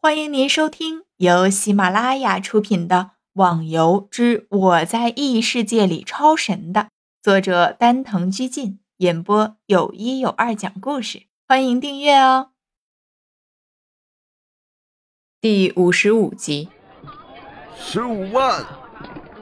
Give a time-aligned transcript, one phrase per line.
[0.00, 2.96] 欢迎您收听由喜马拉雅出品的
[3.32, 6.90] 《网游之我在异世界里超神》的
[7.20, 12.50] 作者丹藤居进演播，有一有二讲故事，欢迎订阅哦。
[15.40, 16.68] 第五十五集，
[17.76, 18.64] 十五万，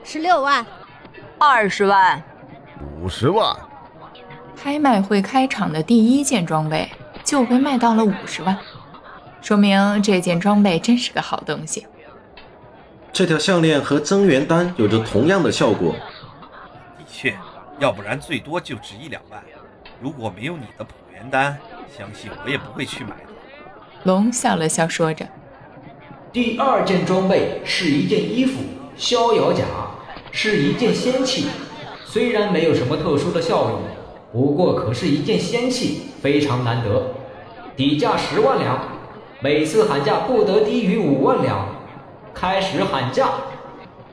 [0.02, 0.66] 十六万，
[1.38, 2.25] 二十万，
[2.98, 3.54] 五十万。
[4.57, 6.91] 拍卖会开场的第一件装备
[7.23, 8.59] 就被卖到了五十万。
[9.47, 11.87] 说明这件装备真是个好东西。
[13.13, 15.95] 这条项链和增援丹有着同样的效果。
[16.99, 17.32] 的确，
[17.79, 19.40] 要不然最多就值一两万。
[20.03, 21.57] 如果没有你的普元丹，
[21.96, 23.32] 相信我也不会去买的。
[24.03, 25.25] 龙笑了笑，说着
[26.35, 28.65] ：“第二件装备是一件衣服，
[28.96, 29.63] 逍遥甲，
[30.32, 31.46] 是一件仙器。
[32.05, 33.81] 虽然没有什么特殊的效用，
[34.33, 37.15] 不过可是一件仙器，非常难得，
[37.77, 38.89] 底价十万两。”
[39.41, 41.67] 每次喊价不得低于五万两。
[42.39, 43.31] 开始喊价，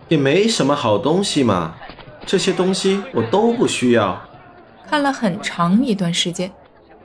[0.08, 1.76] 也没什么好东西嘛，
[2.26, 4.18] 这些东西我都不需要。
[4.90, 6.49] 看了很长一段时间，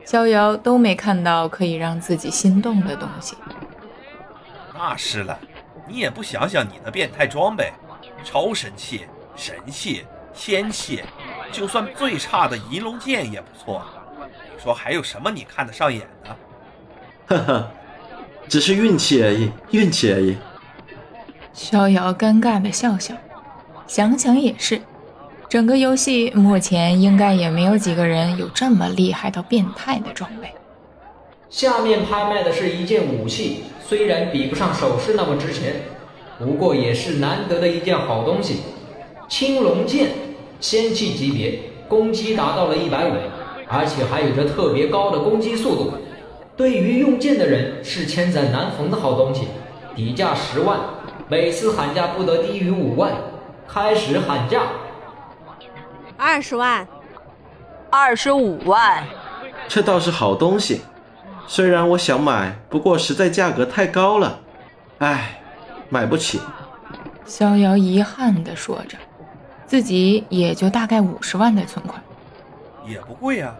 [0.05, 3.37] 逍遥都没看到可以让自己心动的东西。
[4.73, 5.37] 那是了，
[5.89, 7.73] 你也不想想你的变态装备，
[8.23, 11.03] 超神器、神器、仙器，
[11.51, 13.83] 就算最差的银龙剑也不错。
[14.55, 16.37] 你说还有什么你看得上眼的？
[17.27, 17.71] 呵呵。
[18.49, 20.37] 只是运气而已，运气而已。
[21.53, 23.15] 逍遥尴尬的笑笑，
[23.87, 24.81] 想想也是，
[25.49, 30.49] 整个游戏目前应该也没有几个人有这么厉害到变态的装备。
[31.51, 35.83] 下面拍卖的是一件武器，虽然比不上首饰那么值钱，
[36.39, 38.61] 不过也是难得的一件好东西。
[39.29, 40.11] 青龙剑，
[40.61, 43.13] 仙器级别，攻击达到了一百五，
[43.67, 45.93] 而且还有着特别高的攻击速度。
[46.59, 49.47] 对于用剑的人是千载难逢的好东西，
[49.95, 50.81] 底价十万，
[51.29, 53.13] 每次喊价不得低于五万。
[53.69, 54.63] 开始喊价，
[56.17, 56.89] 二十万，
[57.91, 59.05] 二十五万，
[59.69, 60.81] 这倒是好东西，
[61.47, 64.41] 虽然我想买，不过实在价格太高了，
[64.99, 65.41] 唉，
[65.91, 66.41] 买不起。
[67.25, 68.97] 逍遥遗憾地说着，
[69.67, 72.03] 自己也就大概五十万的存款，
[72.85, 73.55] 也不贵啊。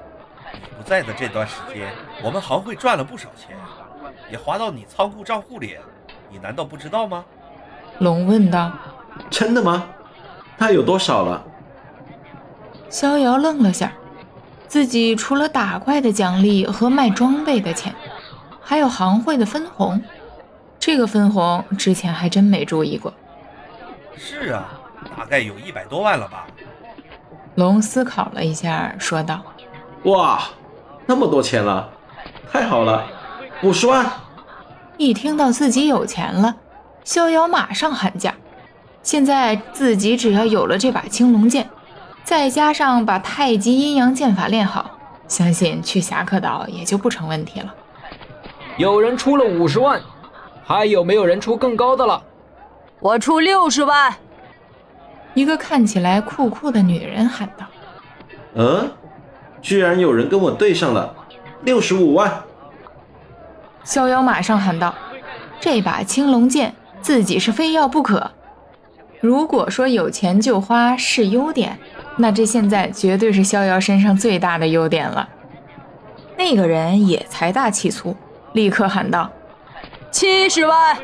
[0.55, 1.91] 你不在的这段时间，
[2.23, 3.57] 我们行会赚了不少钱，
[4.31, 5.77] 也划到你仓库账户里，
[6.31, 7.25] 你难道不知道吗？
[7.99, 8.73] 龙问道。
[9.31, 9.87] 真的吗？
[10.57, 11.45] 那有多少了？
[12.89, 13.93] 逍遥愣了下，
[14.67, 17.95] 自己除了打怪的奖励和卖装备的钱，
[18.61, 20.03] 还有行会的分红，
[20.79, 23.13] 这个分红之前还真没注意过。
[24.17, 24.81] 是啊，
[25.17, 26.47] 大概有一百多万了吧？
[27.57, 29.43] 龙思考了一下，说道。
[30.05, 30.41] 哇，
[31.07, 31.91] 那么多钱了，
[32.51, 33.05] 太好了，
[33.63, 34.07] 五十万！
[34.97, 36.57] 一听到自己有钱了，
[37.03, 38.35] 逍遥马上喊价。
[39.03, 41.69] 现在自己只要有了这把青龙剑，
[42.23, 44.91] 再加上把太极阴阳剑法练好，
[45.27, 47.75] 相信去侠客岛也就不成问题了。
[48.77, 50.01] 有人出了五十万，
[50.65, 52.23] 还有没有人出更高的了？
[53.01, 54.15] 我出六十万！
[55.35, 57.67] 一个看起来酷酷的女人喊道
[58.55, 58.91] ：“嗯。”
[59.61, 61.15] 居然有人跟我对上了，
[61.63, 62.43] 六十五万！
[63.85, 64.95] 逍遥马上喊道
[65.61, 68.31] ：“这把青龙剑，自己是非要不可。
[69.21, 71.79] 如果说有钱就花是优点，
[72.19, 75.29] 那这现在绝对是逍遥身上最大的优点了。”
[76.39, 78.15] 那个人也财大气粗，
[78.53, 79.31] 立刻喊道
[80.13, 80.97] ：“七十万！”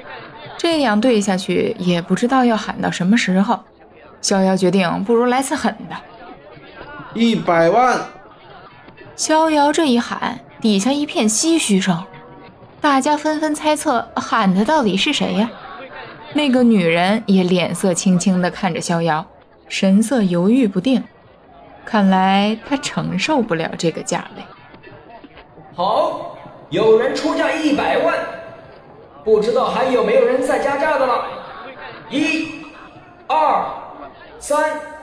[0.56, 3.59] 这样对下去，也不知道要喊到什么时候。
[4.21, 5.97] 逍遥决定，不如来次狠的，
[7.12, 7.98] 一百万！
[9.16, 12.04] 逍遥这一喊，底下一片唏嘘声，
[12.80, 15.48] 大家纷纷猜测喊的到底是谁呀？
[16.32, 19.24] 那个女人也脸色青青地看着逍遥，
[19.69, 21.04] 神色犹豫不定，
[21.84, 24.42] 看来她承受不了这个价位。
[25.76, 26.36] 好，
[26.70, 28.16] 有人出价一百万，
[29.22, 31.24] 不知道还有没有人再加价的了？
[32.10, 32.48] 一、
[33.28, 33.65] 二、
[34.41, 34.93] 三。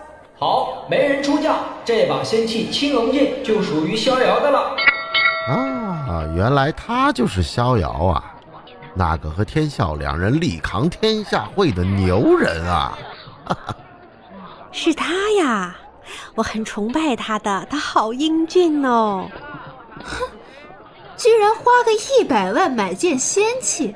[0.44, 4.76] 好，没人出价，这把仙器青龙剑就属于逍遥的了。
[5.48, 8.34] 啊，原来他就是逍遥啊，
[8.96, 12.98] 那个和天笑两人力扛天下会的牛人啊！
[14.72, 15.76] 是他呀，
[16.34, 19.30] 我很崇拜他的，他好英俊哦。
[20.04, 20.26] 哼，
[21.18, 23.96] 居然花个一百万买件仙器，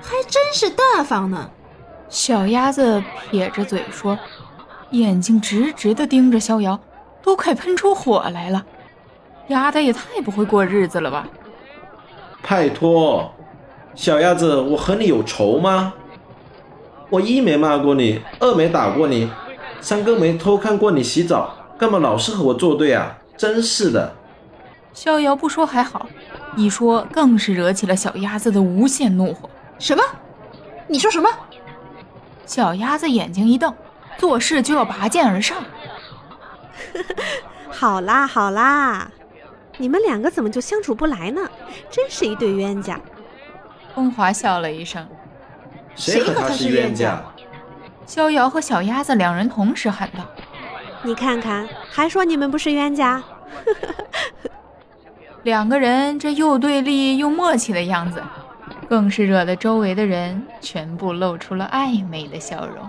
[0.00, 1.50] 还真是大方呢。
[2.08, 4.18] 小鸭子撇着嘴说。
[4.90, 6.80] 眼睛直直的盯着逍遥，
[7.22, 8.64] 都快喷出火来了。
[9.48, 11.28] 丫的也太不会过日子了吧！
[12.42, 13.32] 拜托，
[13.94, 15.94] 小鸭子，我和你有仇吗？
[17.10, 19.30] 我一没骂过你，二没打过你，
[19.80, 23.18] 三更没偷看过你洗澡，干嘛老是和我作对啊？
[23.36, 24.14] 真是的！
[24.92, 26.06] 逍遥不说还好，
[26.56, 29.48] 一说更是惹起了小鸭子的无限怒火。
[29.78, 30.02] 什么？
[30.86, 31.28] 你说什么？
[32.44, 33.72] 小鸭子眼睛一瞪，
[34.18, 35.56] 做事就要拔剑而上。
[37.70, 39.10] 好啦好啦，
[39.76, 41.48] 你们两个怎么就相处不来呢？
[41.90, 43.00] 真是一对冤家。
[43.94, 45.08] 风华笑了一声
[45.94, 47.22] ：“谁和他是冤家？”
[48.06, 50.24] 逍遥和小鸭子两人同时喊道
[51.02, 53.22] ：“你看看，还说你们不是冤家？”
[55.44, 58.22] 两个人这又对立又默契的样子，
[58.88, 62.88] 更是惹得周围的人全部露出了暧昧的笑容。